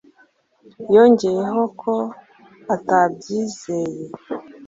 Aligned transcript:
yongeyeho 0.93 1.61
ko 1.81 1.93
atabyizeye 2.75 4.05